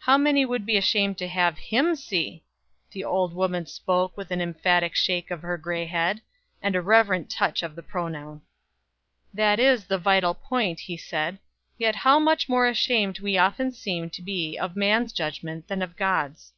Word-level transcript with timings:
"How 0.00 0.18
many 0.18 0.44
would 0.44 0.66
be 0.66 0.76
ashamed 0.76 1.16
to 1.16 1.26
have 1.28 1.56
Him 1.56 1.96
see?" 1.96 2.44
The 2.90 3.02
old 3.02 3.32
woman 3.32 3.64
spoke 3.64 4.14
with 4.14 4.30
an 4.30 4.42
emphatic 4.42 4.94
shake 4.94 5.30
of 5.30 5.40
her 5.40 5.56
gray 5.56 5.86
head, 5.86 6.20
and 6.60 6.76
a 6.76 6.82
reverent 6.82 7.30
touch 7.30 7.62
of 7.62 7.76
he 7.76 7.80
pronoun. 7.80 8.42
"That 9.32 9.58
is 9.58 9.86
the 9.86 9.96
vital 9.96 10.34
point," 10.34 10.80
he 10.80 10.98
said. 10.98 11.38
"Yet 11.78 11.94
how 11.96 12.18
much 12.18 12.46
more 12.46 12.66
ashamed 12.66 13.20
we 13.20 13.38
often 13.38 13.72
seem 13.72 14.10
to 14.10 14.20
be 14.20 14.58
of 14.58 14.76
man's 14.76 15.14
judgment 15.14 15.68
than 15.68 15.80
of 15.80 15.96
God's." 15.96 16.52